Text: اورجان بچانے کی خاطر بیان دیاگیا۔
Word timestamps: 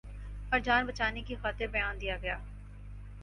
اورجان 0.51 0.85
بچانے 0.87 1.21
کی 1.21 1.35
خاطر 1.35 1.67
بیان 1.67 1.95
دیاگیا۔ 2.01 2.37